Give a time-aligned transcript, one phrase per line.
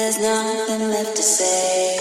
[0.00, 1.99] There's nothing left to say.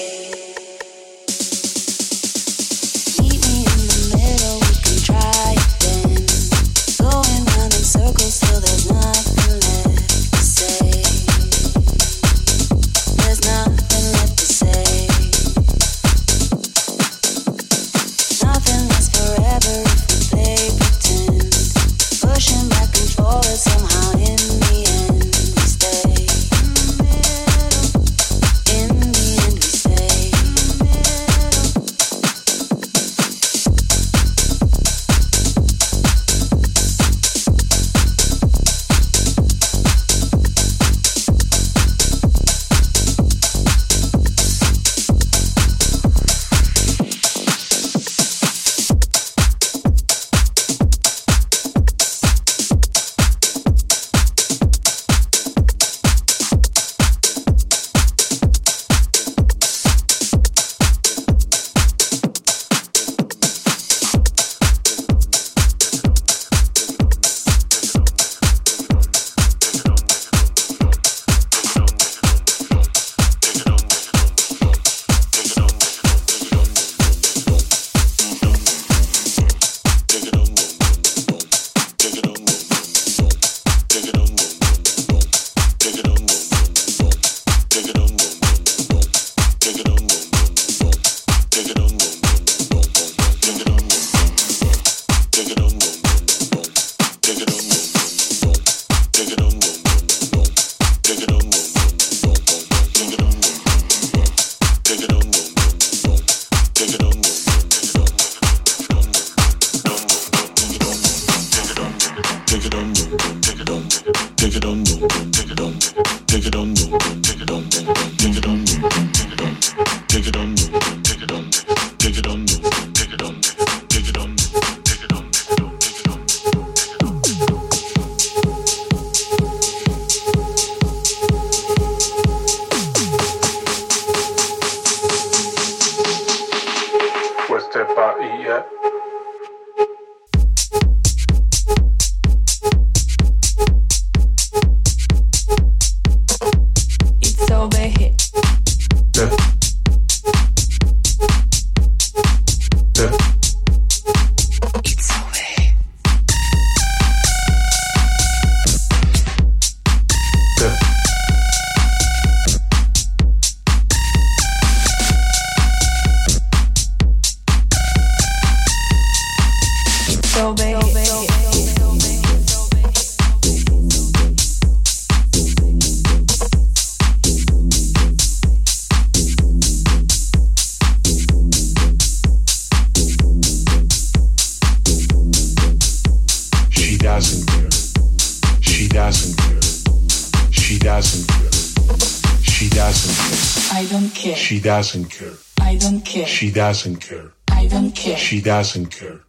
[196.70, 197.32] doesn't care.
[197.50, 198.16] I don't care.
[198.16, 199.20] She doesn't care.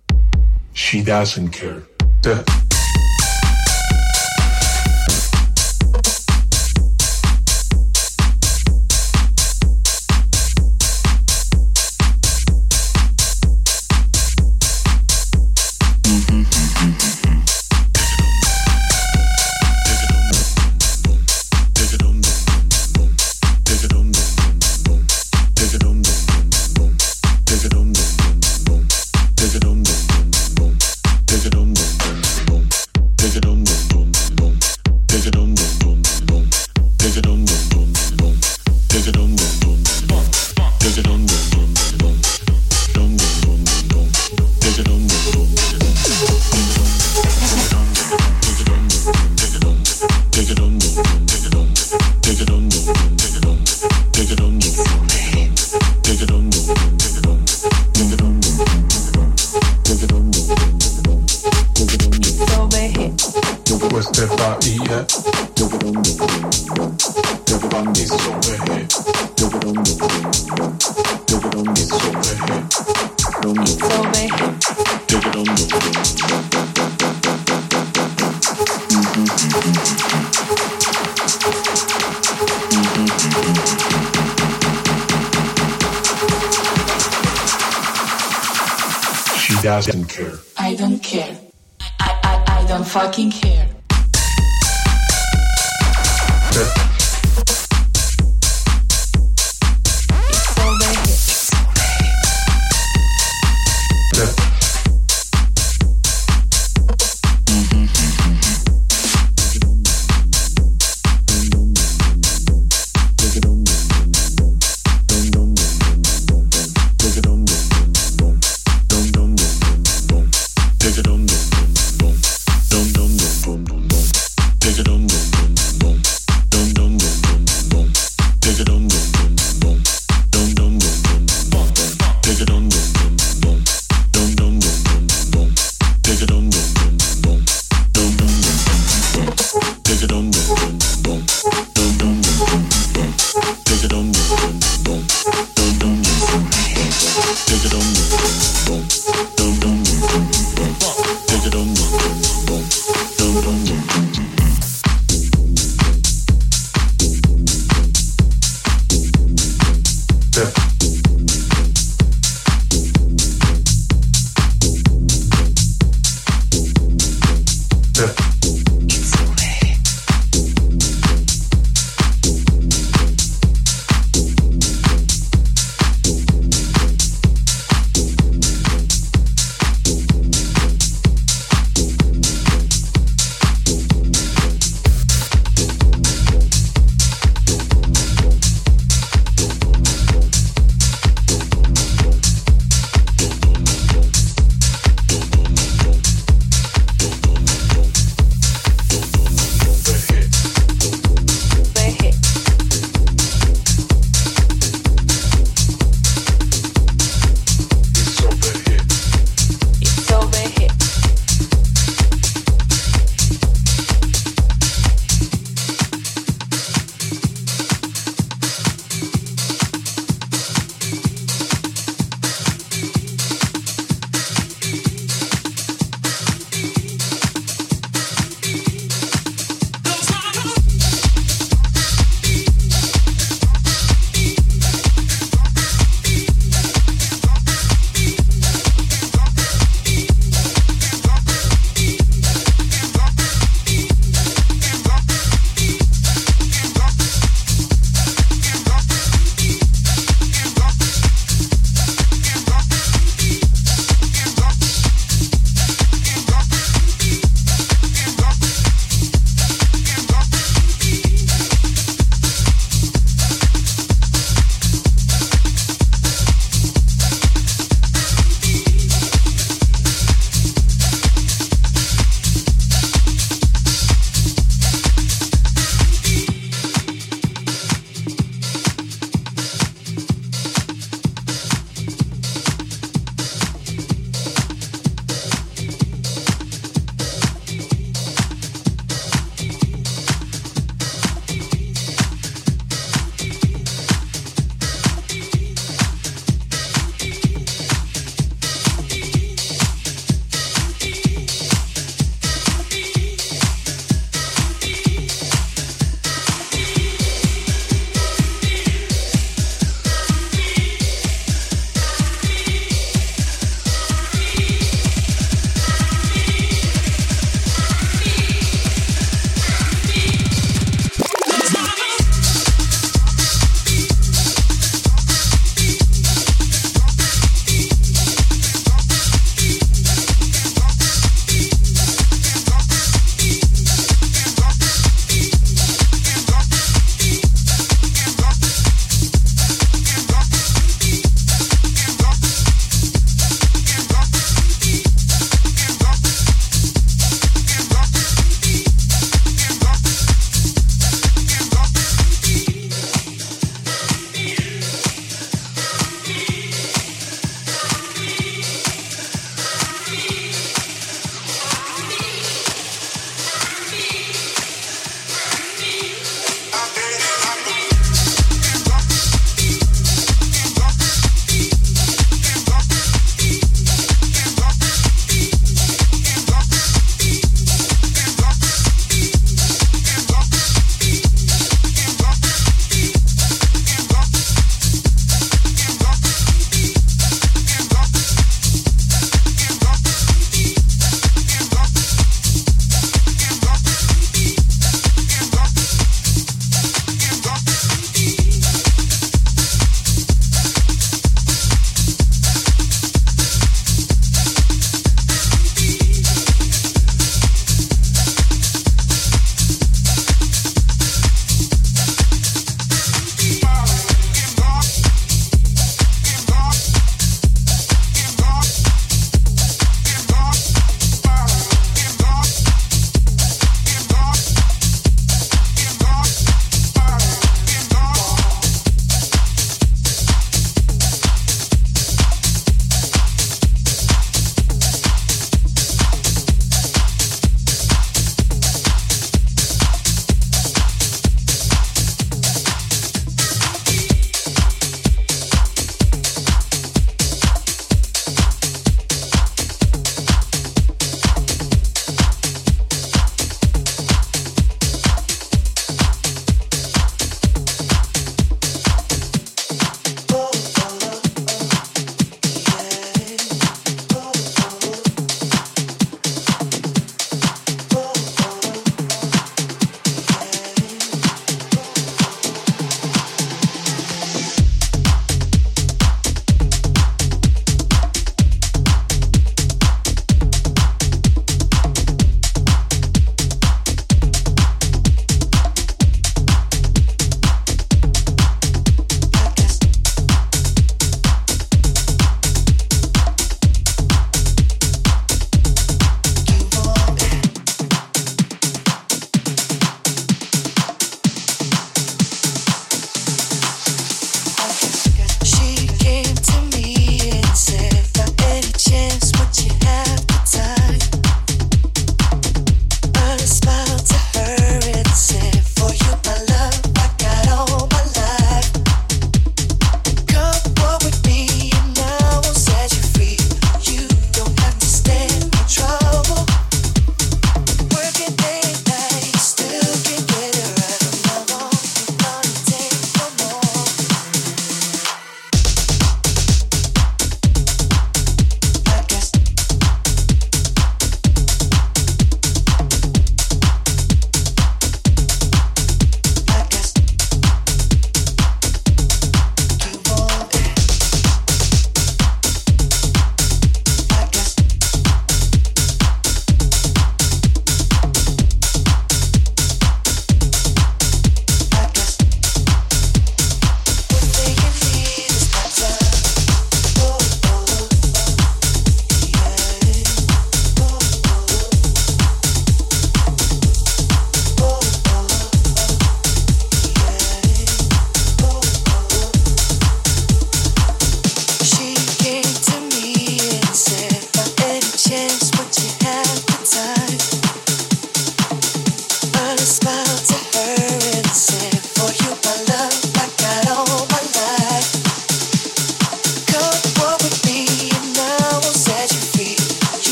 [0.75, 1.83] She doesn't care.
[2.21, 2.60] The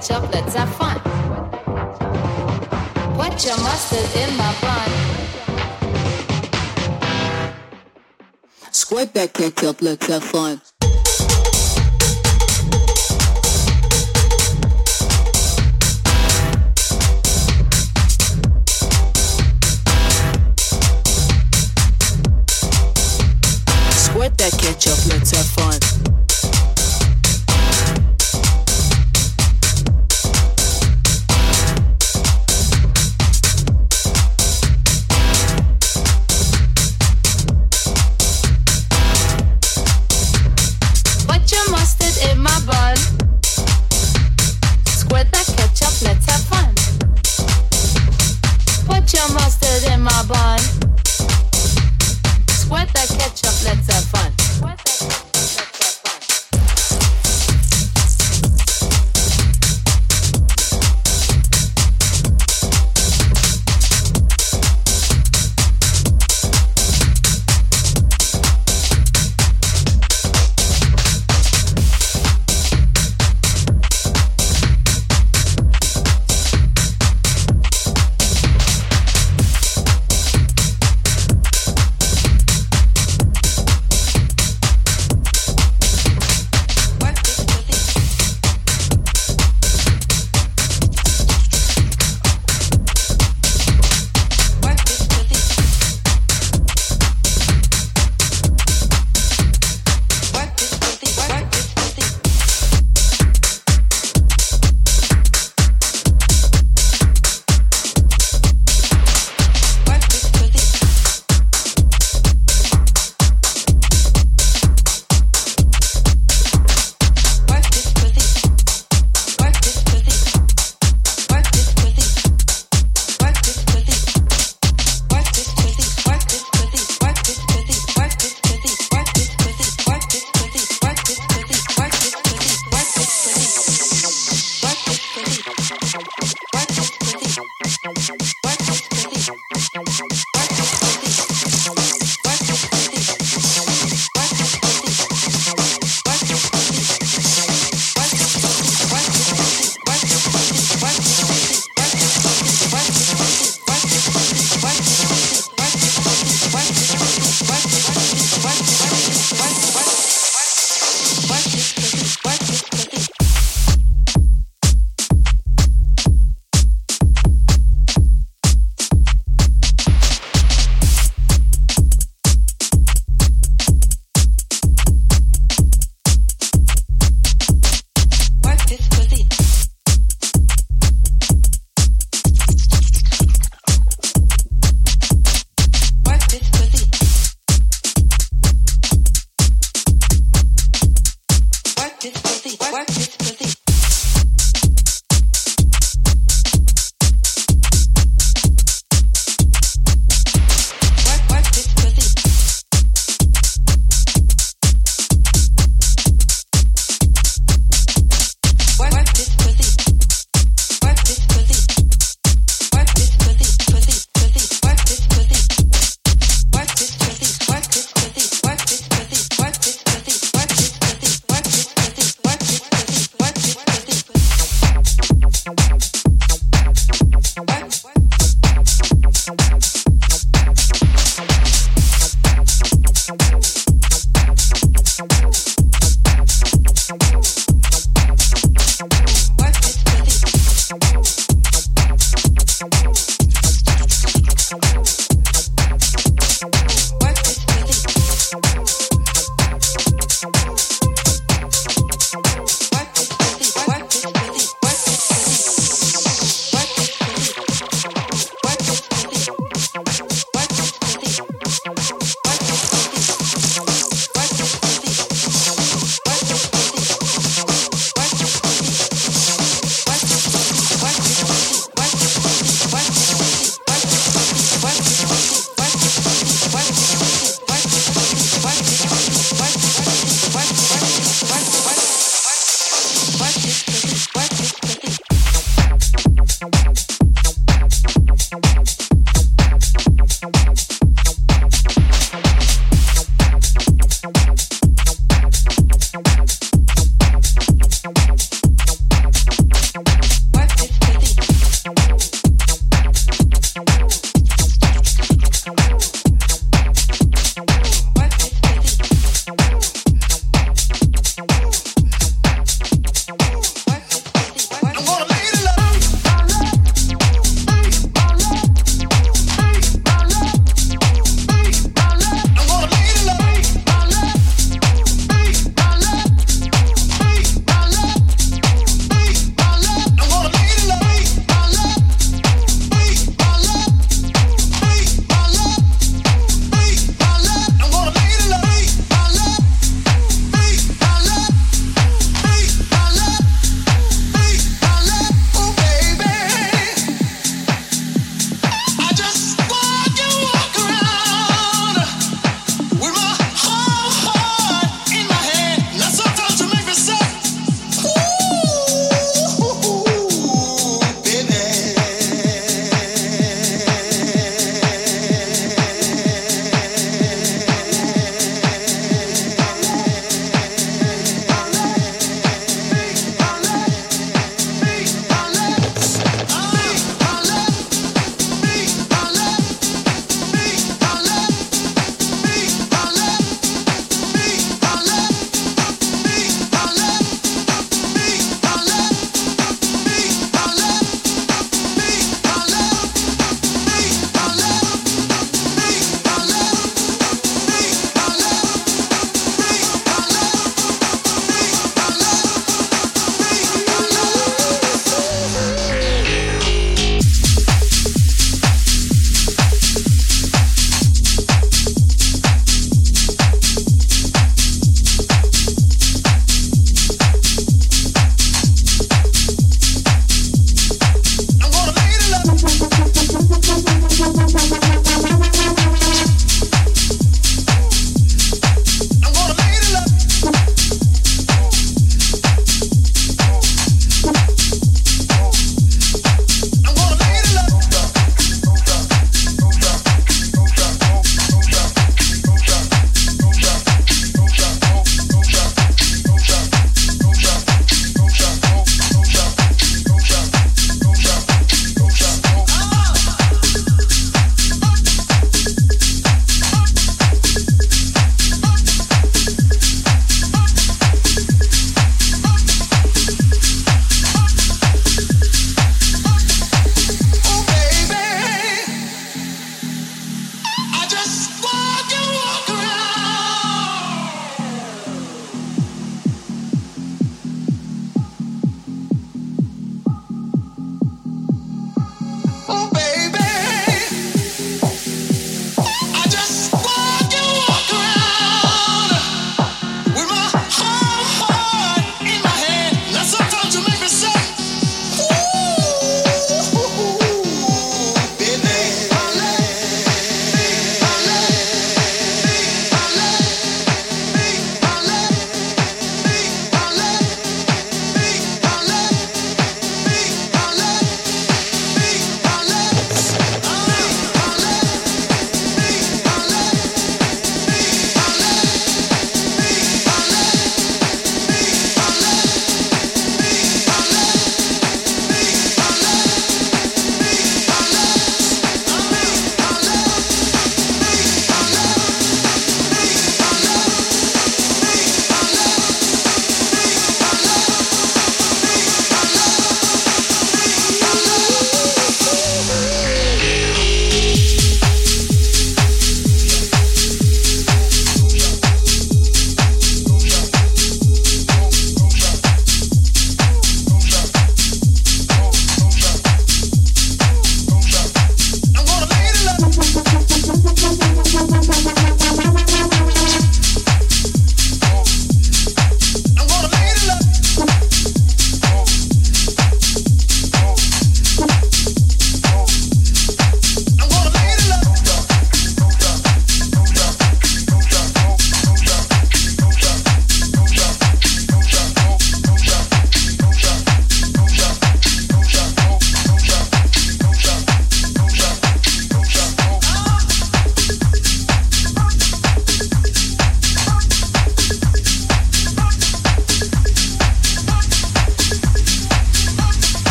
[0.00, 0.98] catch let's have fun.
[3.16, 4.90] Put your mustard in my bun.
[8.72, 9.82] Squirt that ketchup.
[9.82, 10.60] let's have fun.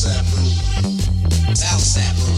[0.00, 1.54] South Sapper.
[1.54, 2.29] South Sapper.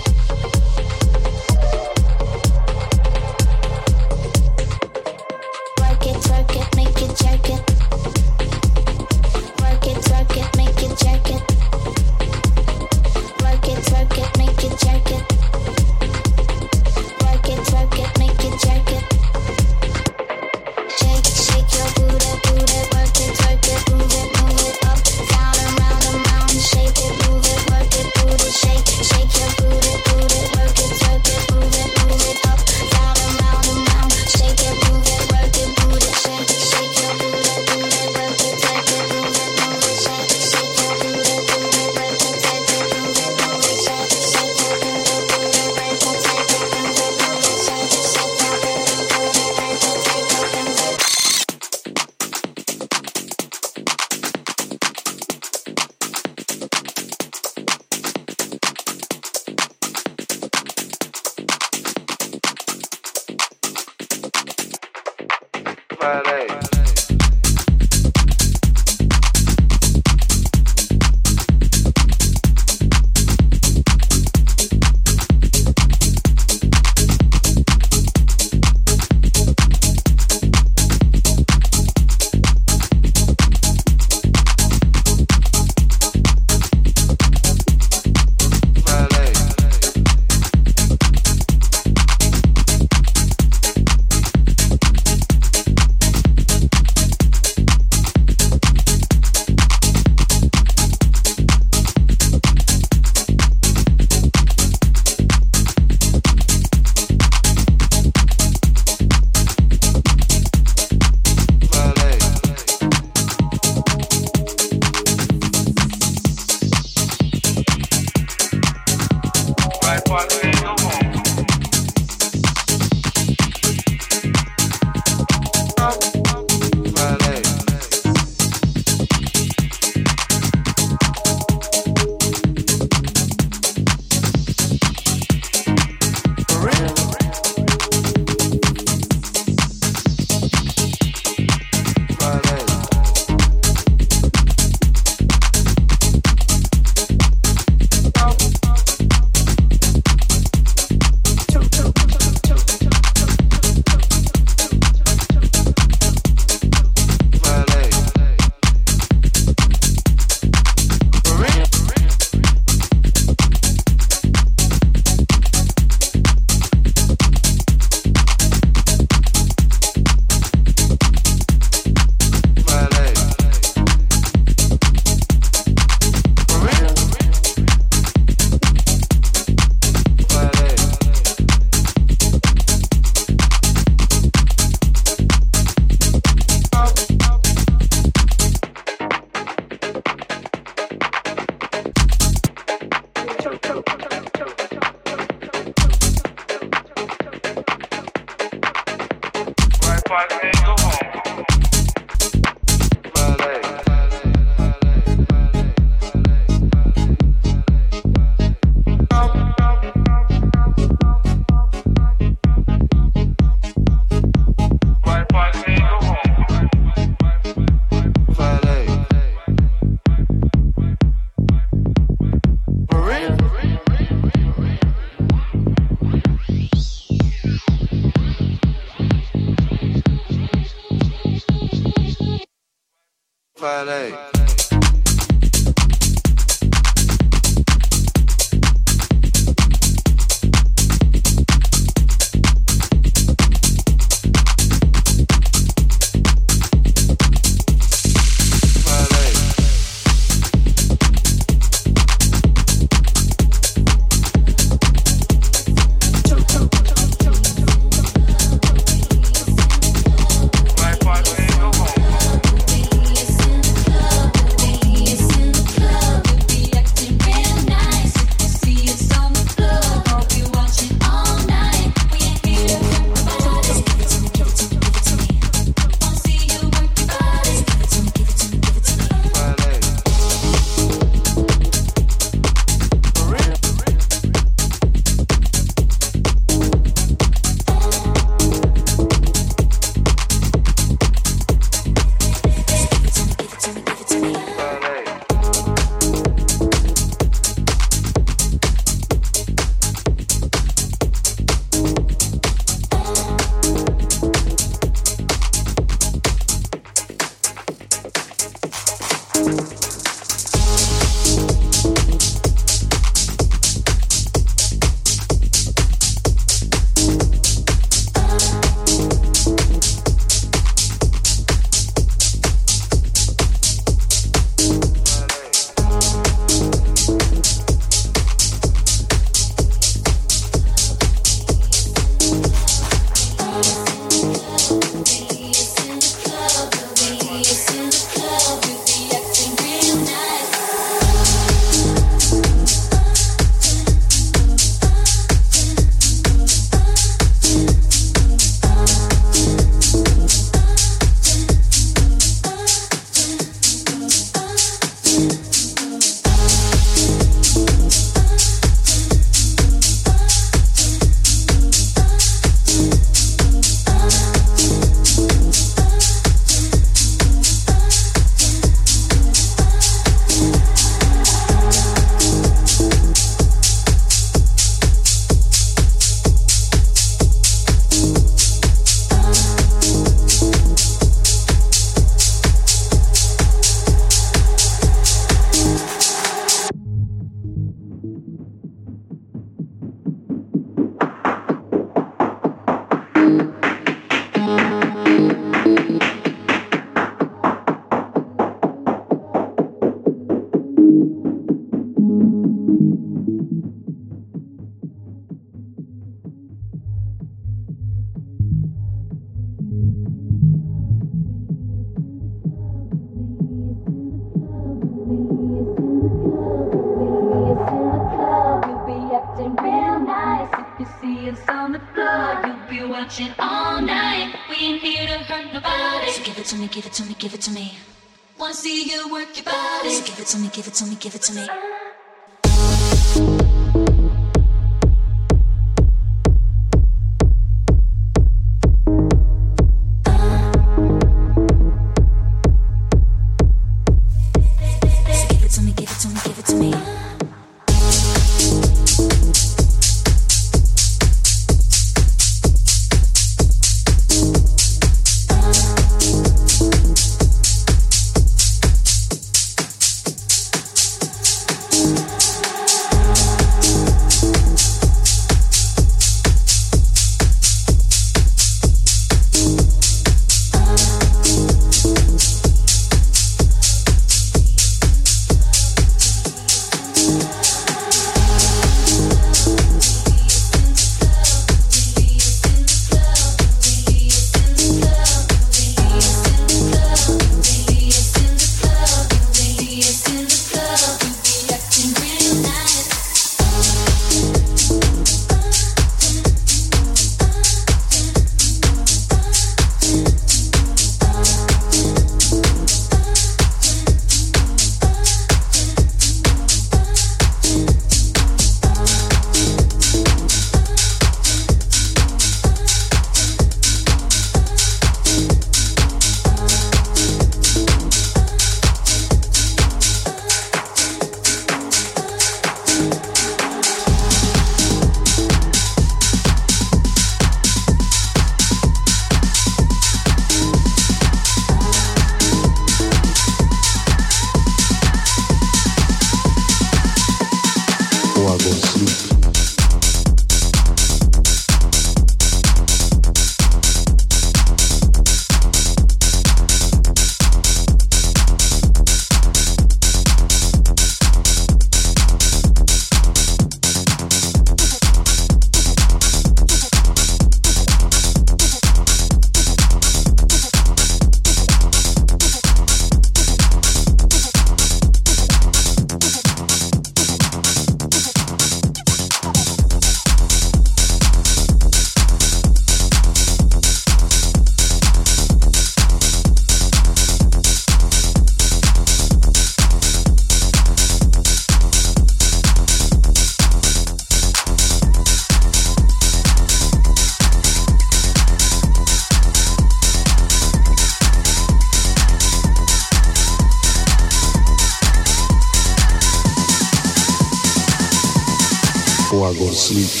[599.61, 600.00] Sleep.